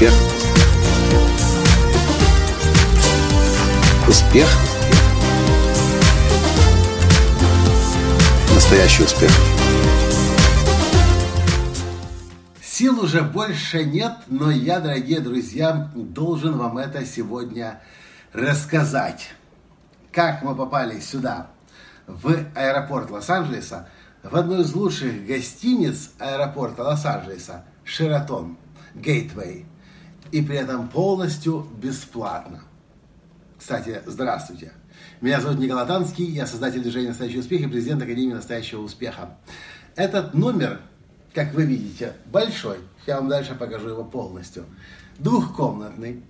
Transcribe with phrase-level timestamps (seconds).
[0.00, 0.14] Успех.
[4.08, 4.48] Успех.
[8.54, 9.30] Настоящий успех.
[12.62, 17.82] Сил уже больше нет, но я, дорогие друзья, должен вам это сегодня
[18.32, 19.28] рассказать.
[20.12, 21.48] Как мы попали сюда,
[22.06, 23.90] в аэропорт Лос-Анджелеса,
[24.22, 28.56] в одну из лучших гостиниц аэропорта Лос-Анджелеса, Шератон,
[28.94, 29.66] Гейтвей,
[30.32, 32.62] и при этом полностью бесплатно.
[33.58, 34.72] Кстати, здравствуйте.
[35.20, 39.36] Меня зовут Николай Танский, я создатель движения «Настоящий успех» и президент Академии «Настоящего успеха».
[39.96, 40.80] Этот номер,
[41.34, 42.78] как вы видите, большой.
[43.06, 44.64] Я вам дальше покажу его полностью.
[45.18, 46.22] Двухкомнатный.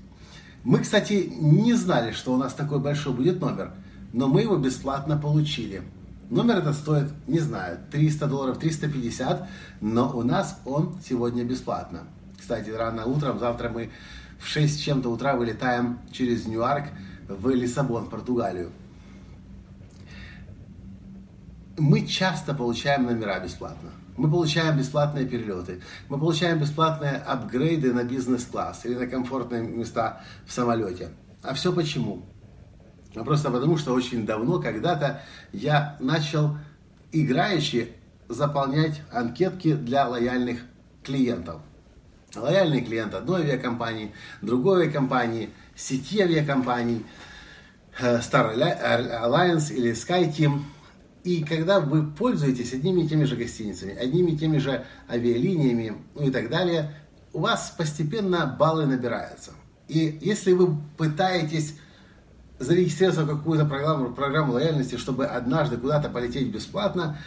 [0.64, 3.72] Мы, кстати, не знали, что у нас такой большой будет номер,
[4.12, 5.82] но мы его бесплатно получили.
[6.28, 9.48] Номер это стоит, не знаю, 300 долларов, 350,
[9.80, 12.00] но у нас он сегодня бесплатно.
[12.41, 13.91] Кстати, рано утром, завтра мы
[14.38, 16.86] в 6 с чем-то утра вылетаем через Ньюарк
[17.28, 18.70] в Лиссабон, Португалию.
[21.77, 23.91] Мы часто получаем номера бесплатно.
[24.16, 25.82] Мы получаем бесплатные перелеты.
[26.08, 31.10] Мы получаем бесплатные апгрейды на бизнес-класс или на комфортные места в самолете.
[31.42, 32.22] А все почему?
[33.14, 36.56] А просто потому, что очень давно, когда-то, я начал
[37.12, 37.92] играючи
[38.28, 40.60] заполнять анкетки для лояльных
[41.02, 41.60] клиентов.
[42.34, 47.05] Лояльный клиент одной авиакомпании, другой авиакомпании, сети авиакомпаний,
[47.98, 50.61] э, Star Alliance или SkyTeam.
[51.25, 56.28] И когда вы пользуетесь одними и теми же гостиницами, одними и теми же авиалиниями ну
[56.28, 56.95] и так далее,
[57.33, 59.53] у вас постепенно баллы набираются.
[59.89, 61.75] И если вы пытаетесь
[62.61, 67.19] зарегистрироваться в какую-то программу, программу лояльности, чтобы однажды куда-то полететь бесплатно,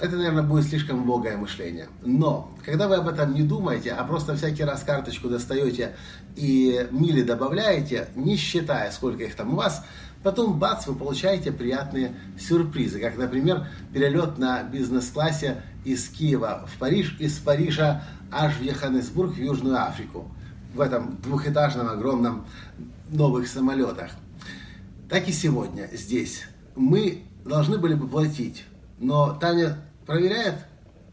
[0.00, 1.88] это, наверное, будет слишком убогое мышление.
[2.02, 5.94] Но, когда вы об этом не думаете, а просто всякий раз карточку достаете
[6.34, 9.84] и мили добавляете, не считая, сколько их там у вас,
[10.22, 13.00] потом, бац, вы получаете приятные сюрпризы.
[13.00, 19.38] Как, например, перелет на бизнес-классе из Киева в Париж, из Парижа аж в Йоханнесбург, в
[19.38, 20.30] Южную Африку.
[20.74, 22.46] В этом двухэтажном, огромном
[23.10, 24.10] новых самолетах.
[25.08, 26.44] Так и сегодня здесь.
[26.74, 28.64] Мы должны были бы платить,
[29.02, 30.54] но Таня проверяет,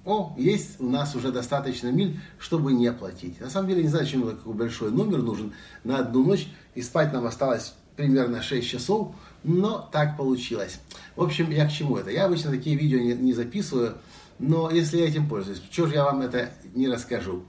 [0.05, 3.41] о, есть у нас уже достаточно миль, чтобы не платить.
[3.41, 7.11] На самом деле не знаю, зачем такой большой номер нужен на одну ночь, и спать
[7.11, 10.79] нам осталось примерно 6 часов, но так получилось.
[11.15, 12.11] В общем, я к чему это?
[12.11, 13.97] Я обычно такие видео не, не записываю,
[14.37, 17.43] но если я этим пользуюсь, чего же я вам это не расскажу.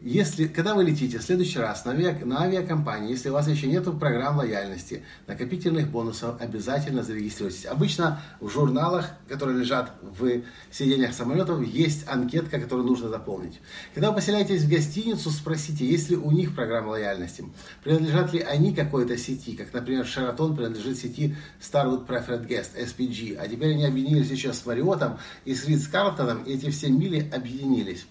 [0.00, 3.66] Если, когда вы летите в следующий раз на, авиа, на авиакомпании, если у вас еще
[3.66, 7.64] нет программ лояльности, накопительных бонусов, обязательно зарегистрируйтесь.
[7.64, 13.58] Обычно в журналах, которые лежат в сиденьях самолетов, есть анкетка, которую нужно заполнить.
[13.94, 17.46] Когда вы поселяетесь в гостиницу, спросите, есть ли у них программа лояльности,
[17.82, 23.48] принадлежат ли они какой-то сети, как, например, Sheraton принадлежит сети Starwood Preferred Guest, SPG, а
[23.48, 28.06] теперь они объединились еще с Мариотом и с Ридс Карлтоном, и эти все мили объединились.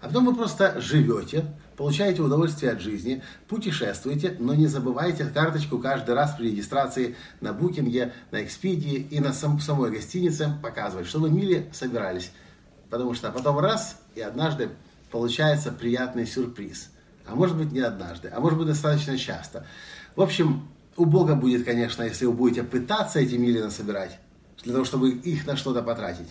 [0.00, 1.46] А потом вы просто живете,
[1.76, 8.12] получаете удовольствие от жизни, путешествуете, но не забывайте карточку каждый раз при регистрации на букинге,
[8.30, 12.30] на Expedia и на сам, самой гостинице показывать, что вы мили собирались.
[12.90, 14.70] Потому что потом раз и однажды
[15.10, 16.90] получается приятный сюрприз.
[17.26, 19.66] А может быть не однажды, а может быть достаточно часто.
[20.14, 24.18] В общем, у Бога будет, конечно, если вы будете пытаться эти мили насобирать,
[24.62, 26.28] для того, чтобы их на что-то потратить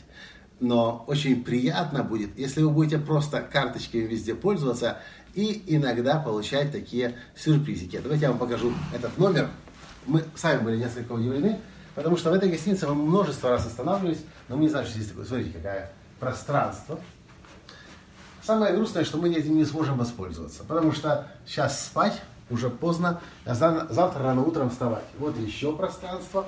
[0.60, 5.00] но очень приятно будет, если вы будете просто карточками везде пользоваться
[5.34, 7.98] и иногда получать такие сюрпризики.
[7.98, 9.50] Давайте я вам покажу этот номер.
[10.06, 11.60] Мы сами были несколько удивлены,
[11.94, 15.10] потому что в этой гостинице мы множество раз останавливались, но мы не знали, что здесь
[15.10, 15.26] такое.
[15.26, 17.00] Смотрите, какое пространство.
[18.44, 23.56] Самое грустное, что мы этим не сможем воспользоваться, потому что сейчас спать уже поздно, а
[23.56, 25.04] завтра рано утром вставать.
[25.18, 26.46] Вот еще пространство.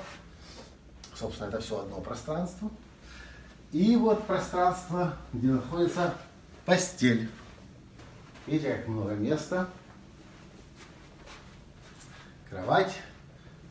[1.15, 2.69] Собственно, это все одно пространство.
[3.71, 6.15] И вот пространство, где находится
[6.65, 7.29] постель.
[8.45, 9.69] Видите, как много места.
[12.49, 13.01] Кровать,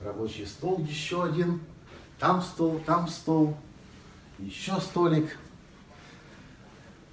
[0.03, 1.61] рабочий стол еще один.
[2.19, 3.57] Там стол, там стол.
[4.39, 5.39] Еще столик.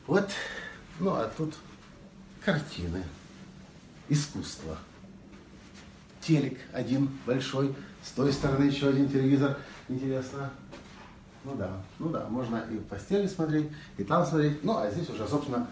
[0.06, 0.30] Вот,
[1.00, 1.56] ну а тут
[2.44, 3.03] картины,
[4.09, 4.77] искусство.
[6.19, 9.57] Телек один большой, с той стороны еще один телевизор.
[9.88, 10.51] Интересно,
[11.44, 11.69] ну да,
[12.00, 14.63] ну да, можно и в постели смотреть, и там смотреть.
[14.63, 15.68] Ну, а здесь уже, собственно,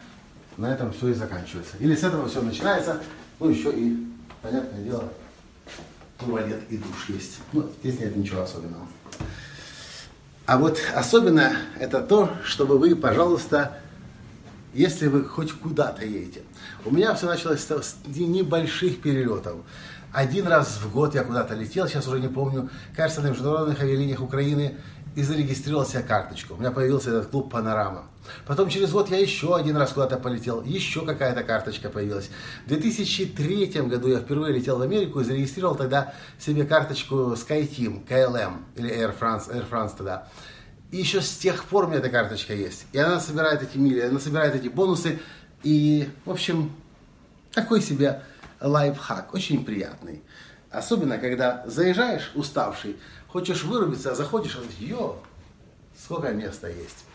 [0.58, 1.78] на этом все и заканчивается.
[1.80, 3.02] Или с этого все начинается,
[3.40, 4.08] ну, еще и,
[4.42, 5.06] понятное дело,
[6.20, 7.40] туалет и душ есть.
[7.54, 8.86] Ну, здесь нет ничего особенного.
[10.46, 13.78] А вот особенно это то, чтобы вы, пожалуйста,
[14.74, 16.42] если вы хоть куда-то едете.
[16.86, 19.58] У меня все началось с небольших перелетов.
[20.12, 24.20] Один раз в год я куда-то летел, сейчас уже не помню, кажется, на международных авиалиниях
[24.20, 24.78] Украины
[25.16, 26.56] и зарегистрировал себе карточку.
[26.56, 28.06] У меня появился этот клуб «Панорама».
[28.46, 32.30] Потом через год я еще один раз куда-то полетел, еще какая-то карточка появилась.
[32.66, 38.54] В 2003 году я впервые летел в Америку и зарегистрировал тогда себе карточку SkyTeam, KLM
[38.76, 40.28] или Air France, Air France тогда.
[40.92, 42.86] И еще с тех пор у меня эта карточка есть.
[42.92, 45.20] И она собирает эти мили, она собирает эти бонусы.
[45.64, 46.72] И, в общем,
[47.54, 48.22] такой себе
[48.60, 50.22] лайфхак, очень приятный.
[50.72, 52.98] Особенно, когда заезжаешь уставший,
[53.28, 55.18] хочешь вырубиться, а заходишь, и йо,
[55.98, 57.06] сколько места есть.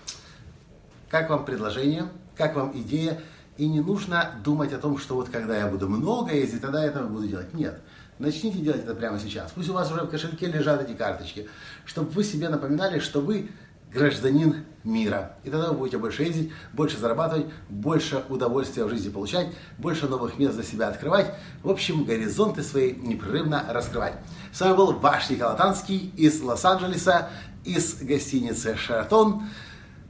[1.08, 3.20] Как вам предложение, как вам идея?
[3.56, 6.88] И не нужно думать о том, что вот когда я буду много ездить, тогда я
[6.88, 7.55] этого буду делать.
[7.55, 7.81] Нет.
[8.19, 9.53] Начните делать это прямо сейчас.
[9.53, 11.49] Пусть у вас уже в кошельке лежат эти карточки,
[11.87, 13.50] чтобы вы себе напоминали, что вы
[13.91, 15.37] гражданин мира.
[15.44, 19.49] И тогда вы будете больше ездить, больше зарабатывать, больше удовольствия в жизни получать,
[19.79, 21.35] больше новых мест для себя открывать.
[21.62, 24.15] В общем, горизонты свои непрерывно раскрывать.
[24.53, 27.29] С вами был ваш Николай Танский из Лос-Анджелеса,
[27.65, 29.43] из гостиницы «Шератон»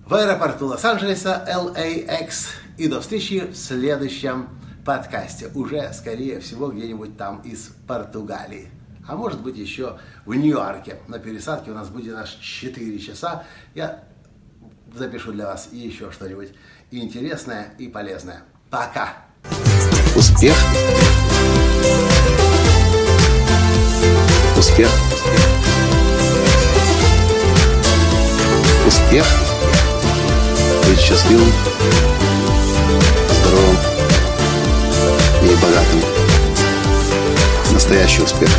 [0.06, 2.49] в аэропорту Лос-Анджелеса LAX.
[2.76, 4.49] И до встречи в следующем
[4.84, 5.49] подкасте.
[5.55, 8.70] Уже, скорее всего, где-нибудь там из Португалии
[9.08, 10.99] а может быть еще в Нью-Йорке.
[11.08, 13.44] На пересадке у нас будет аж 4 часа.
[13.75, 14.05] Я
[14.94, 16.52] запишу для вас еще что-нибудь
[16.90, 18.42] интересное и полезное.
[18.70, 19.14] Пока!
[20.14, 20.56] Успех!
[24.56, 24.90] Успех!
[28.86, 29.26] Успех!
[30.86, 31.52] Быть счастливым,
[33.40, 33.76] здоровым
[35.42, 36.00] и богатым.
[37.72, 38.50] Настоящий успех!